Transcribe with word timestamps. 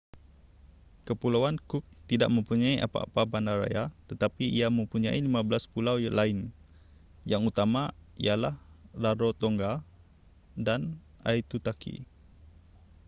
kepulauan 1.07 1.57
cook 1.69 1.85
tidak 2.09 2.29
mempunyai 2.35 2.75
apa-apa 2.85 3.21
bandar 3.31 3.57
raya 3.63 3.83
tetapi 4.09 4.45
ia 4.57 4.67
mempunyai 4.77 5.17
15 5.21 5.69
pulau 5.73 5.95
lain 6.19 6.37
yang 7.31 7.41
utama 7.49 7.83
ialah 8.25 8.55
rarotonga 9.01 9.73
dan 10.67 10.81
aitutaki 11.29 11.95